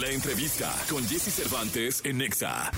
[0.00, 2.70] La entrevista con Jesse Cervantes en Nexa.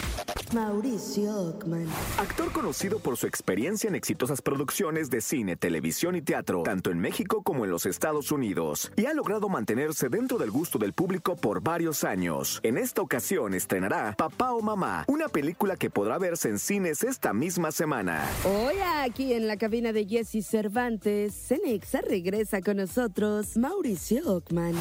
[0.55, 1.87] Mauricio Ockman.
[2.17, 6.99] Actor conocido por su experiencia en exitosas producciones de cine, televisión y teatro, tanto en
[6.99, 11.37] México como en los Estados Unidos, y ha logrado mantenerse dentro del gusto del público
[11.37, 12.59] por varios años.
[12.63, 17.35] En esta ocasión estrenará Papá o Mamá, una película que podrá verse en cines esta
[17.35, 18.25] misma semana.
[18.45, 24.75] Hoy aquí en la cabina de Jesse Cervantes, Cenexa regresa con nosotros Mauricio Ockman.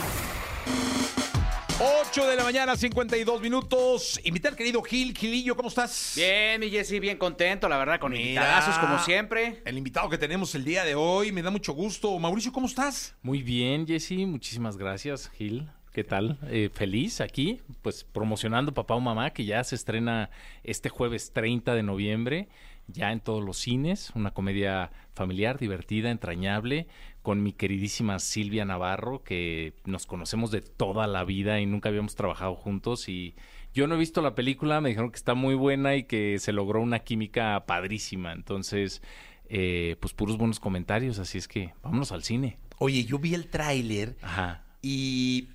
[2.20, 4.20] 8 de la mañana, 52 minutos.
[4.26, 5.16] Invitar al querido Gil.
[5.16, 6.14] Gilillo, ¿cómo estás?
[6.18, 9.62] Bien, mi Jessy, bien contento, la verdad, con invitadazos como siempre.
[9.64, 12.20] El invitado que tenemos el día de hoy, me da mucho gusto.
[12.20, 13.16] Mauricio, ¿cómo estás?
[13.22, 15.70] Muy bien, Jesse, muchísimas gracias, Gil.
[15.92, 16.38] ¿Qué tal?
[16.50, 20.30] Eh, feliz aquí, pues promocionando Papá o Mamá, que ya se estrena
[20.64, 22.48] este jueves 30 de noviembre,
[22.88, 26.88] ya en todos los cines, una comedia familiar, divertida, entrañable,
[27.24, 32.16] con mi queridísima Silvia Navarro, que nos conocemos de toda la vida y nunca habíamos
[32.16, 33.34] trabajado juntos y
[33.74, 36.54] yo no he visto la película, me dijeron que está muy buena y que se
[36.54, 39.02] logró una química padrísima, entonces,
[39.48, 42.58] eh, pues puros buenos comentarios, así es que vámonos al cine.
[42.78, 44.64] Oye, yo vi el tráiler Ajá.
[44.82, 45.50] y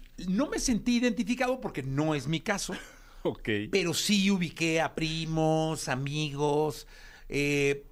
[0.55, 2.75] me sentí identificado porque no es mi caso,
[3.23, 3.49] Ok.
[3.71, 6.87] pero sí ubiqué a primos, amigos.
[7.29, 7.85] eh,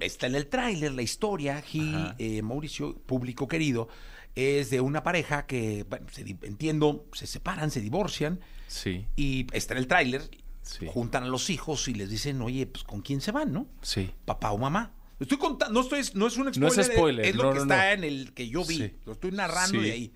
[0.00, 3.88] está en el tráiler la historia, Gil, eh, Mauricio, público querido,
[4.34, 9.74] es de una pareja que, bueno, se entiendo, se separan, se divorcian Sí, y está
[9.74, 10.22] en el tráiler,
[10.62, 10.86] Sí.
[10.86, 13.66] juntan a los hijos y les dicen, oye, pues ¿con quién se van, no?
[13.82, 14.10] sí.
[14.26, 14.92] Papá o mamá.
[15.20, 17.56] Estoy contando, no, estoy, no es un No es spoiler, spoiler, es lo no, que
[17.56, 18.92] no, está en el que yo vi, Sí.
[19.06, 19.84] lo estoy narrando Sí.
[19.86, 20.12] de ahí.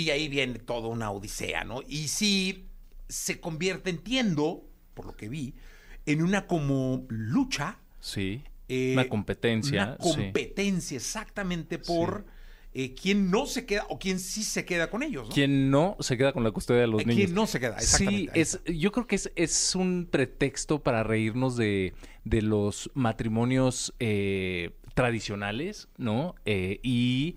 [0.00, 1.82] Y ahí viene toda una odisea, ¿no?
[1.86, 2.66] Y sí
[3.08, 5.54] se convierte, entiendo, por lo que vi,
[6.06, 7.78] en una como lucha.
[8.00, 8.42] Sí.
[8.68, 9.82] eh, una competencia.
[9.82, 12.24] Una competencia exactamente por
[12.72, 15.34] eh, quién no se queda o quién sí se queda con ellos, ¿no?
[15.34, 17.24] Quien no se queda con la custodia de los Eh, niños.
[17.24, 17.78] ¿Quién no se queda?
[17.80, 18.32] Sí, Exactamente.
[18.32, 23.92] ahí es, yo creo que es, es un pretexto para reírnos de, de los matrimonios
[23.98, 26.36] eh, tradicionales, ¿no?
[26.46, 27.34] Y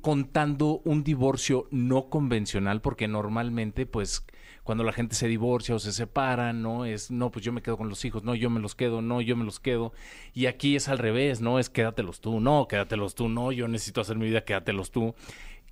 [0.00, 4.24] contando un divorcio no convencional, porque normalmente, pues,
[4.64, 6.84] cuando la gente se divorcia o se separa, ¿no?
[6.84, 9.20] Es, no, pues yo me quedo con los hijos, no, yo me los quedo, no,
[9.20, 9.92] yo me los quedo.
[10.32, 11.58] Y aquí es al revés, ¿no?
[11.58, 15.14] Es quédatelos tú, no, quédatelos tú, no, yo necesito hacer mi vida, quédatelos tú.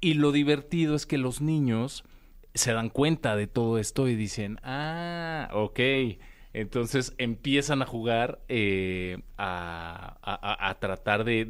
[0.00, 2.04] Y lo divertido es que los niños
[2.54, 5.80] se dan cuenta de todo esto y dicen, ah, ok.
[6.52, 11.44] Entonces empiezan a jugar eh, a, a- tratar de-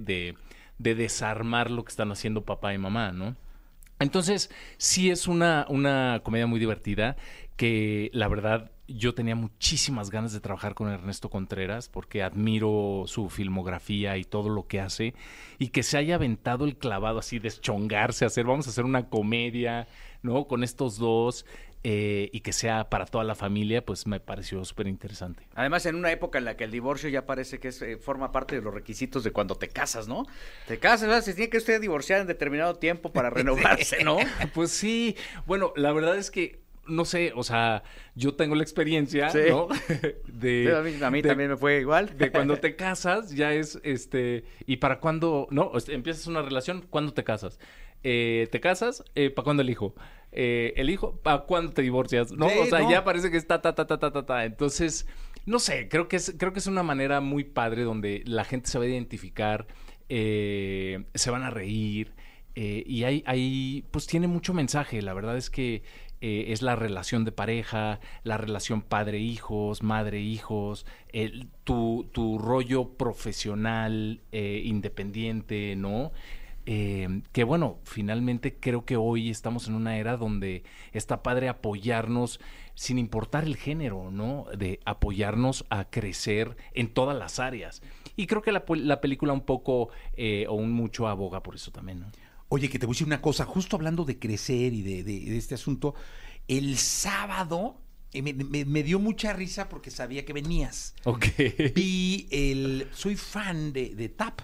[0.78, 3.37] de desarmar lo que están haciendo papá y mamá, ¿no?
[3.99, 7.16] Entonces, sí es una, una comedia muy divertida
[7.56, 13.28] que la verdad yo tenía muchísimas ganas de trabajar con Ernesto Contreras porque admiro su
[13.28, 15.15] filmografía y todo lo que hace
[15.59, 19.88] y que se haya aventado el clavado así, deschongarse, hacer, vamos a hacer una comedia,
[20.22, 20.47] ¿no?
[20.47, 21.44] Con estos dos
[21.84, 25.47] eh, y que sea para toda la familia, pues me pareció súper interesante.
[25.55, 28.33] Además, en una época en la que el divorcio ya parece que es, eh, forma
[28.33, 30.27] parte de los requisitos de cuando te casas, ¿no?
[30.67, 31.22] Te casas, ¿verdad?
[31.22, 34.19] se tiene que usted divorciar en determinado tiempo para renovarse, ¿no?
[34.55, 37.83] Pues sí, bueno, la verdad es que no sé, o sea,
[38.15, 39.41] yo tengo la experiencia, Sí.
[39.50, 39.69] ¿no?
[40.27, 42.17] De, Sí, a mí, a mí de- también me fue igual.
[42.17, 44.44] de cuando te casas, ya es este.
[44.67, 45.47] ¿Y para cuándo?
[45.50, 47.59] No, este, empiezas una relación, ¿cuándo te casas?
[48.05, 49.05] Eh, ¿Te casas?
[49.17, 49.94] Eh, ¿Para cuándo el hijo?
[50.33, 51.16] Eh, ¿El hijo?
[51.22, 52.33] ¿Para cuándo te divorcias?
[52.33, 52.91] No, Sí, o sea, no.
[52.91, 54.44] ya parece que está ta, ta, ta, ta, ta, ta.
[54.44, 55.06] Entonces,
[55.47, 58.69] no sé, creo que es, creo que es una manera muy padre donde la gente
[58.69, 59.67] se va a identificar,
[60.09, 62.12] eh, se van a reír.
[62.55, 65.00] eh, y hay, hay, pues tiene mucho mensaje.
[65.03, 65.83] La verdad es que
[66.21, 70.84] eh, es la relación de pareja, la relación padre-hijos, madre-hijos,
[71.65, 76.11] tu, tu rollo profesional, eh, independiente, ¿no?
[76.71, 82.41] Eh, que bueno, finalmente creo que hoy estamos en una era donde está padre apoyarnos
[82.75, 84.45] sin importar el género, ¿no?
[84.55, 87.81] De apoyarnos a crecer en todas las áreas.
[88.17, 91.71] Y creo que la, la película un poco eh, o un mucho aboga por eso
[91.71, 92.06] también, ¿no?
[92.51, 95.21] Oye, que te voy a decir una cosa, justo hablando de crecer y de, de-
[95.21, 95.95] de este asunto,
[96.49, 97.81] el sábado
[98.12, 100.94] eh, me, me- me dio mucha risa porque sabía que venías.
[101.05, 101.25] Ok.
[101.75, 102.88] Vi el.
[102.93, 104.41] Soy fan de, de TAP,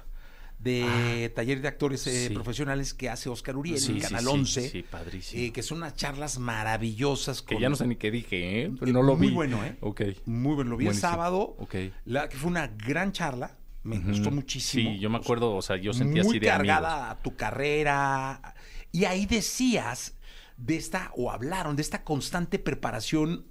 [0.65, 2.35] de Taller de Actores eh, sí.
[2.35, 4.69] Profesionales que hace Oscar Uriel Sí, en Canal sí, 11.
[4.71, 5.43] sí, padrísimo.
[5.43, 7.43] eh, que son unas charlas maravillosas.
[7.43, 8.65] Que con- ya no sé ni qué dije, ¿eh?
[8.65, 9.35] Eh, No lo muy vi.
[9.35, 9.77] bueno, ¿eh?
[9.81, 10.03] Ok.
[10.27, 11.55] Muy bueno, lo vi el sábado.
[11.59, 11.75] Ok.
[12.07, 13.57] La, que fue una gran charla.
[13.85, 14.93] Me gustó muchísimo.
[14.93, 17.19] Sí, yo me acuerdo, o sea, yo sentía muy así de cargada amigos.
[17.19, 18.55] a tu carrera.
[18.93, 20.15] Y ahí decías
[20.57, 23.45] de esta, o hablaron de esta constante preparación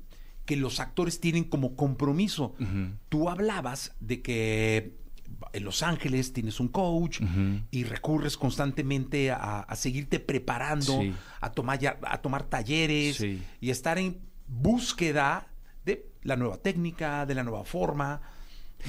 [0.45, 2.55] que los actores tienen como compromiso.
[3.09, 4.97] Tú hablabas de que
[5.53, 7.21] en Los Ángeles tienes un coach
[7.71, 11.13] y recurres constantemente a, a seguirte preparando, Sí.
[11.41, 13.41] a, tomar ya- a tomar talleres Sí.
[13.61, 15.47] y estar en búsqueda
[15.85, 18.21] de la nueva técnica, de la nueva forma.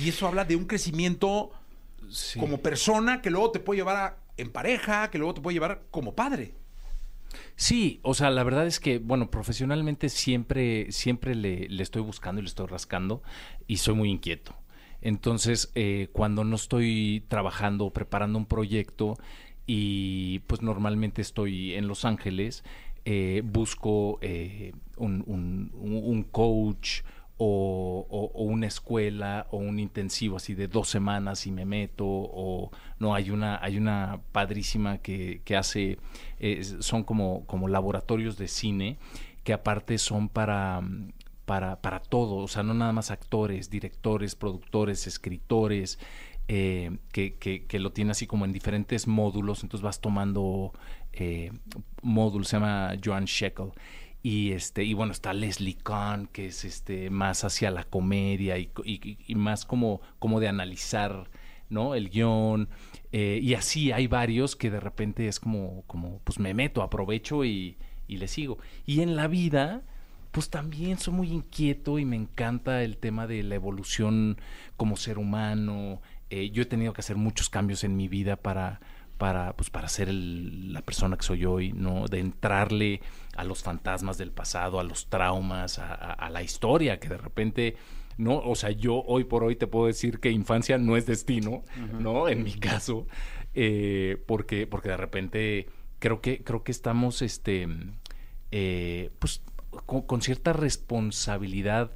[0.02, 1.50] Y eso habla de un crecimiento
[2.10, 2.38] Sí.
[2.38, 5.82] como persona que luego te puede llevar a- en pareja, que luego te puede llevar
[5.90, 6.54] como padre.
[7.56, 12.40] Sí, o sea, la verdad es que, bueno, profesionalmente siempre, siempre le, le estoy buscando
[12.40, 13.22] y le estoy rascando
[13.66, 14.54] y soy muy inquieto.
[15.04, 19.16] Entonces, eh, cuando no estoy trabajando o preparando un proyecto
[19.66, 22.64] y pues normalmente estoy en Los Ángeles,
[23.04, 27.02] eh, busco eh, un, coach
[27.36, 32.70] o, o- una escuela o un intensivo así de dos semanas y me meto o
[33.00, 35.98] no hay una hay una padrísima que, que hace
[36.38, 38.98] eh, son como como laboratorios de cine
[39.42, 40.80] que aparte son para
[41.44, 45.98] para, para todo, o sea, no nada más actores, directores, productores, escritores,
[46.48, 50.72] eh, que, que- lo tiene así como en diferentes módulos, entonces vas tomando
[51.12, 51.52] eh,
[52.02, 53.70] módulos, se llama Joan Shekel.
[54.22, 58.70] Y este, y bueno, está Leslie Kahn, que es este más hacia la comedia y
[59.34, 61.30] más como, como de analizar
[61.68, 61.94] ¿no?
[61.94, 62.68] el guion.
[63.12, 67.44] eh, y así hay varios que de repente es como, como pues me meto, aprovecho
[67.44, 67.76] y,
[68.08, 68.58] y le sigo.
[68.86, 69.82] Y en la vida,
[70.34, 74.36] pues también soy muy inquieto y me encanta el tema de la evolución
[74.76, 76.02] como ser humano.
[76.28, 78.80] Eh, yo he tenido que hacer muchos cambios en mi vida para,
[79.16, 82.08] para, pues, para ser el- la persona que soy hoy, ¿no?
[82.08, 83.00] De entrarle
[83.36, 87.16] a los fantasmas del pasado, a los traumas, a, a- a la historia, que de
[87.18, 87.76] repente,
[88.18, 88.38] ¿no?
[88.38, 91.62] O sea, yo hoy por hoy te puedo decir que infancia no es destino,
[92.00, 92.28] ¿no?
[92.28, 93.06] En mi caso,
[93.54, 95.68] eh, porque, porque de repente
[96.00, 97.68] creo que, creo que estamos, este,
[98.50, 99.42] eh, pues,
[99.86, 101.90] con, cierta responsabilidad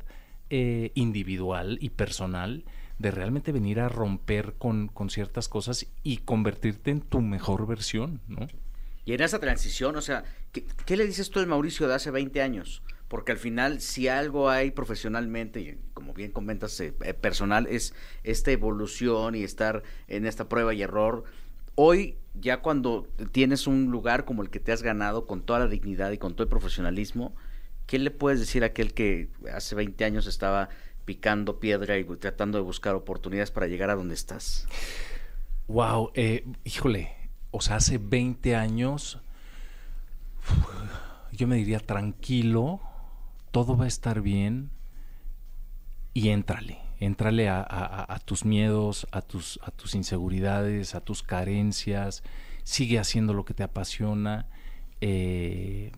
[0.50, 2.64] eh, individual y personal
[2.98, 8.46] de realmente venir a romper con, ciertas cosas y convertirte en tu mejor versión, ¿no?
[9.04, 12.10] Y en esa transición, o sea, ¿qué, qué le dices tú al Mauricio de hace
[12.10, 12.82] 20 años?
[13.08, 17.94] Porque al final, si algo hay profesionalmente, y como bien comentas, eh, eh, personal, es
[18.22, 21.24] esta evolución y estar en esta prueba y error.
[21.74, 25.68] Hoy, ya cuando tienes un lugar como el que te has ganado, con toda la
[25.68, 27.34] dignidad y con todo el profesionalismo,
[27.88, 30.68] ¿qué le puedes decir a aquel que hace 20 años estaba
[31.06, 34.68] picando piedra y tratando de buscar oportunidades para llegar a donde estás?
[35.66, 37.16] Wow, eh, híjole,
[37.50, 39.18] o sea, hace 20 años
[41.32, 42.80] yo me diría tranquilo,
[43.52, 44.70] todo va a estar bien
[46.12, 52.22] y éntrale, éntrale a, tus miedos, a tus, a tus inseguridades, a tus carencias,
[52.64, 54.46] sigue haciendo lo que te apasiona.
[55.00, 55.92] eh,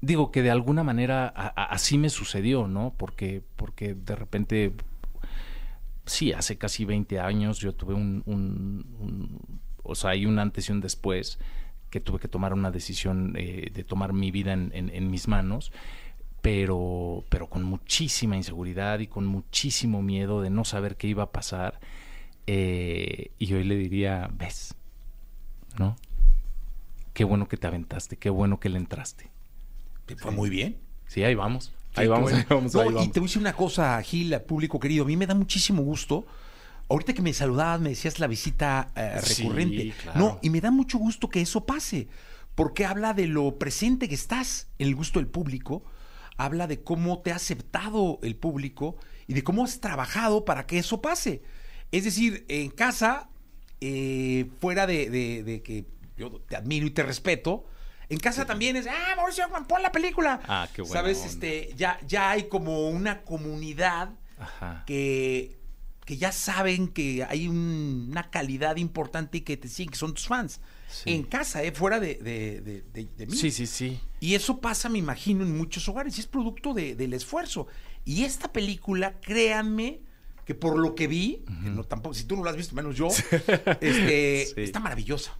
[0.00, 2.94] digo que de alguna manera así me sucedió, ¿no?
[2.96, 4.72] Porque, porque de repente
[6.06, 10.68] sí, hace casi 20 años yo tuve un, un- un- o sea, hay un antes
[10.68, 11.38] y un después
[11.90, 15.28] que tuve que tomar una decisión eh, de tomar mi vida en, en- en mis
[15.28, 15.72] manos,
[16.42, 21.32] pero, pero con muchísima inseguridad y con muchísimo miedo de no saber qué iba a
[21.32, 21.80] pasar.
[22.46, 24.74] eh, y hoy le diría, ves,
[25.78, 25.96] ¿no?
[27.14, 29.30] Qué bueno que te aventaste, qué bueno que le entraste.
[30.16, 30.78] Fue muy bien.
[31.06, 31.72] Sí, ahí vamos.
[31.94, 34.38] Sí, Ahí vamos, ahí vamos, No, ahí Y te voy a decir una cosa, Gil,
[34.42, 35.04] público querido.
[35.04, 36.26] A mí me da muchísimo gusto.
[36.88, 39.92] Ahorita que me saludabas, me decías la visita eh, Sí, recurrente.
[40.02, 40.18] claro.
[40.18, 42.08] No, y me da mucho gusto que eso pase,
[42.54, 45.82] porque habla de lo presente que estás en el gusto del público,
[46.36, 48.96] habla de cómo te ha aceptado el público
[49.26, 51.42] y de cómo has trabajado para que eso pase.
[51.92, 53.28] Es decir, en casa,
[53.80, 55.84] eh, fuera de, de- de que
[56.16, 57.64] yo te admiro y te respeto,
[58.08, 60.40] en casa también es, ah, Mauricio, pon la película.
[60.48, 61.18] Ah, qué buena ¿Sabes?
[61.18, 61.28] onda.
[61.30, 64.84] Este, ya, ya hay como una comunidad Ajá.
[64.86, 65.58] que,
[66.04, 70.14] que ya saben que hay un- una calidad importante y que te siguen, que son
[70.14, 70.60] tus fans.
[70.90, 71.10] Sí.
[71.10, 71.72] En casa, ¿eh?
[71.72, 73.36] fuera de, de, de- de- de mí.
[73.36, 74.00] Sí, sí, sí.
[74.20, 77.66] Y eso pasa, me imagino, en muchos hogares y es producto de- del esfuerzo.
[78.06, 80.00] Y esta película, créanme,
[80.46, 82.96] que por lo que vi, que no, tampoco, si tú no la has visto, menos
[82.96, 83.08] yo,
[83.82, 84.62] este, Sí.
[84.62, 85.36] está maravillosa.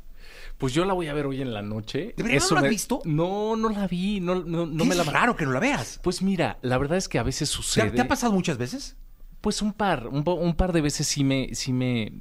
[0.59, 2.15] Pues yo la voy a ver hoy en la noche.
[2.17, 3.01] ¿De verdad no la has visto?
[3.05, 4.19] No, no la vi.
[4.19, 6.01] No, no, no ¿Qué me la es raro que no la veas.
[6.03, 7.91] Pues mira, la verdad es que a veces ¿Te, sucede.
[7.93, 8.97] te ha pasado muchas veces?
[9.41, 12.13] Pues un par, un, par de veces sí me, sí me,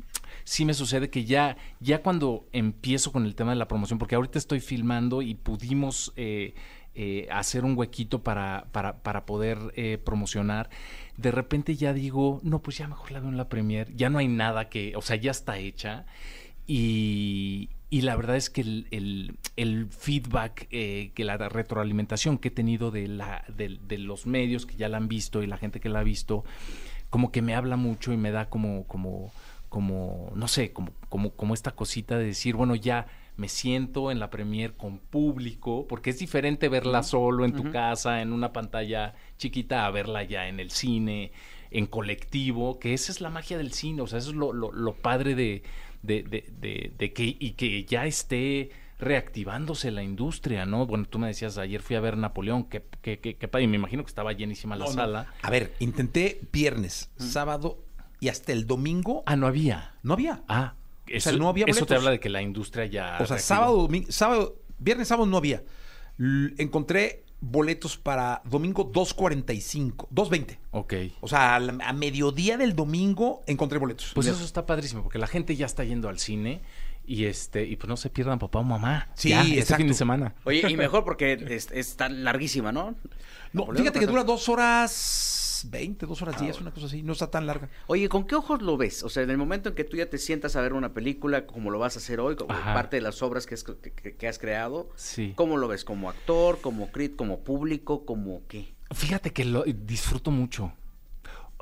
[0.43, 4.13] sí me sucede que ya, ya cuando empiezo con el tema de la promoción, porque
[4.13, 6.53] ahorita estoy filmando y pudimos eh,
[6.93, 10.69] eh, hacer un huequito para, para, para poder eh, promocionar,
[11.17, 14.19] de repente ya digo, no, pues ya mejor la veo en la premier, ya no
[14.19, 16.05] hay nada que, o sea, ya está hecha.
[16.67, 22.49] Y, y la verdad es que el, el- el feedback, eh, que la retroalimentación que
[22.49, 25.57] he tenido de, la, de, de los medios que ya la han visto y la
[25.57, 26.43] gente que la ha visto,
[27.09, 29.31] como que me habla mucho y me da como, como,
[29.69, 34.19] como, no sé, como, como, como esta cosita de decir, bueno, ya me siento en
[34.19, 39.13] la premier con público, porque es diferente verla solo en tu casa, en una pantalla
[39.37, 41.31] chiquita, a verla ya en el cine,
[41.69, 44.71] en colectivo, que esa es la magia del cine, o sea, eso es lo, lo,
[44.71, 45.61] lo padre de,
[46.01, 50.85] de, de, de, de que, y que ya esté reactivándose la industria, ¿no?
[50.87, 53.75] Bueno, tú me decías, ayer fui a ver Napoleón, que, que, que, que padre, me
[53.75, 54.95] imagino que estaba llenísima la No, no.
[54.95, 55.33] sala.
[55.41, 57.83] A ver, intenté viernes, sábado
[58.19, 59.23] y hasta el domingo.
[59.25, 59.93] Ah, no había.
[60.03, 60.43] No había.
[60.47, 60.73] Ah,
[61.07, 63.17] eso, sea, no había eso te habla de que la industria ya.
[63.21, 63.39] O sea, reactivó.
[63.39, 65.63] sábado, domingo, sábado, viernes, sábado no había.
[66.17, 70.57] L- encontré boletos para domingo 2.45, 2.20.
[70.71, 70.93] Ok.
[71.21, 74.11] O sea, a, la- a mediodía del domingo encontré boletos.
[74.15, 76.61] Pues eso está padrísimo, porque la gente ya está yendo al cine
[77.05, 79.09] y este, y pues no se pierdan papá o mamá.
[79.13, 79.77] Sí, Ya, este exacto.
[79.77, 80.33] fin de semana.
[80.45, 82.95] Oye, y mejor porque es, es tan larguísima, ¿no?
[83.53, 84.91] no, Napoleón, fíjate que dura dos horas
[85.65, 87.03] 20, dos Ah, horas 10, una cosa así.
[87.03, 87.69] No está tan larga.
[87.87, 89.03] Oye, ¿con qué ojos lo ves?
[89.03, 91.45] O sea, en el momento en que tú ya te sientas a ver una película,
[91.45, 92.73] como lo vas a hacer hoy, como Ajá.
[92.73, 95.33] parte de las obras que, has- que- que- que has creado, Sí.
[95.35, 95.83] ¿cómo lo ves?
[95.83, 98.73] ¿Como actor, como crit, como público, como qué?
[98.93, 100.73] Fíjate que lo disfruto mucho.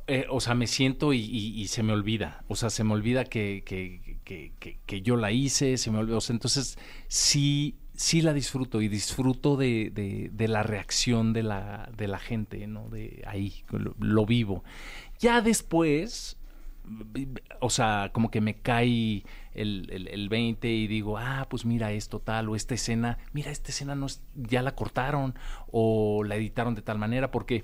[0.07, 2.43] Eh, o sea, me siento y, y- y se me olvida.
[2.47, 5.97] O sea, se me olvida que, que- que- que- que yo la hice, se me
[5.97, 6.17] olvida.
[6.17, 9.91] O sea, entonces sí, sí la disfruto y disfruto de,
[10.33, 12.89] de- la reacción de la, de la gente, ¿no?
[12.89, 14.63] De ahí, lo, lo vivo.
[15.19, 16.37] Ya después,
[17.61, 19.23] o sea, como que me cae
[19.53, 23.51] el, el, el 20 y digo, ah, pues mira esto tal, o esta escena, mira,
[23.51, 25.33] esta escena no es, ya la cortaron
[25.71, 27.63] o la editaron de tal manera, porque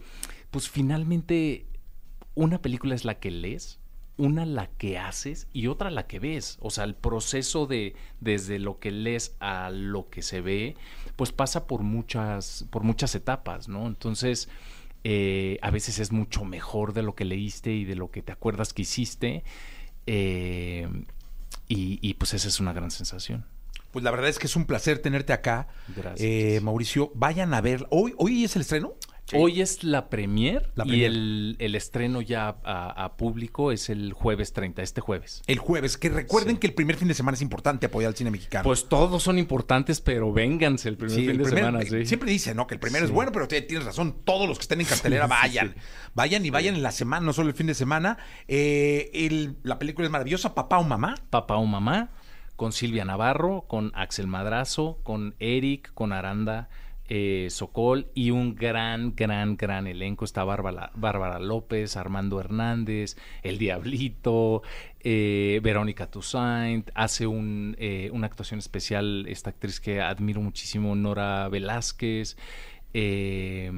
[0.49, 1.65] pues finalmente
[2.35, 3.80] una película es la que lees,
[4.21, 6.57] una la que haces y otra la que ves.
[6.61, 10.75] O sea, el proceso de desde lo que lees a lo que se ve,
[11.15, 13.87] pues pasa por muchas, por muchas etapas, ¿no?
[13.87, 14.47] Entonces,
[15.03, 18.31] eh, a veces es mucho mejor de lo que leíste y de lo que te
[18.31, 19.43] acuerdas que hiciste.
[20.05, 20.87] eh,
[21.67, 23.45] y, y, pues esa es una gran sensación.
[23.91, 25.67] Pues la verdad es que es un placer tenerte acá.
[25.95, 26.19] Gracias.
[26.21, 27.87] Eh, Mauricio, vayan a ver.
[27.89, 28.93] ¿Hoy, ¿Hoy es el estreno?
[29.33, 31.11] Hoy es la premier, La y premier.
[31.11, 35.41] el, el estreno ya a, a público es el jueves 30, este jueves.
[35.47, 35.97] El jueves.
[35.97, 36.59] Que recuerden Sí.
[36.59, 38.63] que el primer fin de semana es importante apoyar al cine mexicano.
[38.65, 41.81] Pues todos son importantes, pero vénganse el primer Sí, fin el de semana.
[41.83, 42.05] sí.
[42.05, 42.67] Siempre dice, ¿no?
[42.67, 44.17] Que el primero es bueno, pero tienes razón.
[44.25, 45.75] Todos los que estén en cartelera, vayan.
[46.13, 48.17] Vayan y vayan en la semana, no solo el fin de semana.
[48.49, 51.15] Eh, el- la película es maravillosa, Papá o Mamá.
[51.29, 52.11] Papá o Mamá,
[52.57, 56.67] con Silvia Navarro, con Axel Madrazo, con Eric, con Aranda
[57.13, 57.49] eh,
[58.15, 60.23] y un gran, gran, gran elenco.
[60.23, 64.61] Está Bárbara, Bárbara López, Armando Hernández, El Diablito,
[65.01, 66.89] eh, Verónica Toussaint.
[66.95, 72.37] Hace un, eh, una actuación especial esta actriz que admiro muchísimo, Nora Velázquez.
[72.93, 73.71] eh,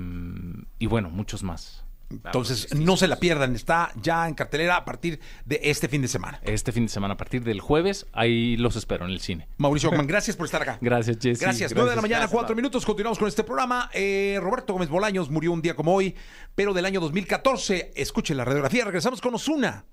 [0.77, 1.82] y bueno, muchos más.
[2.25, 3.55] Entonces, no se la pierdan.
[3.55, 6.39] Está ya en cartelera a partir de este fin de semana.
[6.43, 9.48] Este fin de semana, a partir del jueves, ahí los espero en el cine.
[9.58, 10.77] Mauricio Ockman, gracias por estar acá.
[10.82, 11.39] Gracias, Jesse.
[11.39, 11.74] Gracias.
[11.74, 12.86] 9 de la mañana, gracias, 4 minutos.
[12.86, 13.89] Continuamos con este programa.
[13.93, 16.15] Eh, Roberto Gómez Bolaños murió un día como hoy,
[16.55, 17.91] pero del año 2014.
[17.96, 18.86] Escuchen la radiografía.
[18.86, 19.86] Regresamos con Osuna.